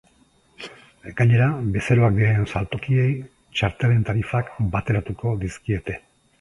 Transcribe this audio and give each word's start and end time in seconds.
Gainera, 1.19 1.49
bezeroak 1.75 2.17
diren 2.21 2.49
saltokiei 2.55 3.07
txartelen 3.59 4.03
tarifak 4.11 4.53
bateratuko 4.77 5.39
dizkiete. 5.47 6.05